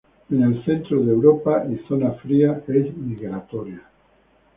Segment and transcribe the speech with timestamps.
[0.31, 3.83] En el centro de Europa y zonas frías es migratoria.